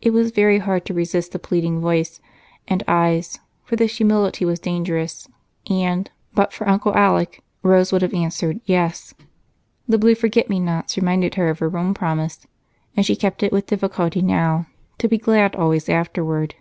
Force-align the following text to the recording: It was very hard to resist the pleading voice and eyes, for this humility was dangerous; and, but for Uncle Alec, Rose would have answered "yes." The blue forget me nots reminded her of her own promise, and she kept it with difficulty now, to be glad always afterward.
It 0.00 0.10
was 0.10 0.32
very 0.32 0.58
hard 0.58 0.84
to 0.86 0.94
resist 0.94 1.30
the 1.30 1.38
pleading 1.38 1.80
voice 1.80 2.20
and 2.66 2.82
eyes, 2.88 3.38
for 3.62 3.76
this 3.76 3.98
humility 3.98 4.44
was 4.44 4.58
dangerous; 4.58 5.28
and, 5.70 6.10
but 6.34 6.52
for 6.52 6.68
Uncle 6.68 6.92
Alec, 6.96 7.40
Rose 7.62 7.92
would 7.92 8.02
have 8.02 8.12
answered 8.14 8.60
"yes." 8.64 9.14
The 9.86 9.96
blue 9.96 10.16
forget 10.16 10.50
me 10.50 10.58
nots 10.58 10.96
reminded 10.96 11.36
her 11.36 11.50
of 11.50 11.60
her 11.60 11.78
own 11.78 11.94
promise, 11.94 12.48
and 12.96 13.06
she 13.06 13.14
kept 13.14 13.44
it 13.44 13.52
with 13.52 13.66
difficulty 13.68 14.22
now, 14.22 14.66
to 14.98 15.06
be 15.06 15.18
glad 15.18 15.54
always 15.54 15.88
afterward. 15.88 16.56